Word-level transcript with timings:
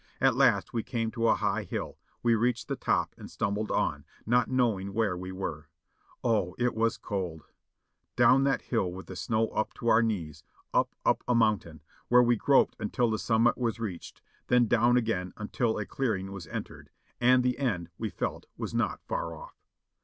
At 0.19 0.33
last 0.33 0.73
we 0.73 0.81
came 0.81 1.11
to 1.11 1.27
a 1.27 1.35
high 1.35 1.61
hill; 1.61 1.99
we 2.23 2.33
reached 2.33 2.67
the 2.69 2.75
top 2.75 3.13
and 3.19 3.29
stumbled 3.29 3.69
on, 3.69 4.03
not 4.25 4.49
knowing 4.49 4.95
where 4.95 5.15
we 5.15 5.31
were. 5.31 5.69
Oh 6.23 6.55
it 6.57 6.73
was 6.73 6.97
cold! 6.97 7.43
Down 8.15 8.43
that 8.43 8.63
hill 8.63 8.91
with 8.91 9.05
the 9.05 9.15
snow 9.15 9.49
up 9.49 9.75
to 9.75 9.89
our 9.89 10.01
knees, 10.01 10.41
up, 10.73 10.95
up 11.05 11.23
a 11.27 11.35
mountain, 11.35 11.83
where 12.07 12.23
we 12.23 12.35
groped 12.35 12.75
until 12.79 13.11
the 13.11 13.19
summit 13.19 13.59
was 13.59 13.79
reached, 13.79 14.23
then 14.47 14.65
down 14.65 14.97
again 14.97 15.33
until 15.37 15.77
a 15.77 15.85
32 15.85 15.93
498 15.93 15.93
JOHNNY 15.93 15.93
REB 15.93 15.93
and 15.93 15.93
BILLY 15.93 15.93
YANK 15.93 15.95
clearing 15.95 16.31
was 16.31 16.47
entered 16.47 16.89
and 17.21 17.43
the 17.43 17.59
end, 17.59 17.89
we 17.99 18.09
felt, 18.09 18.47
was 18.57 18.73
not 18.73 19.01
far 19.07 19.35
off. 19.35 19.55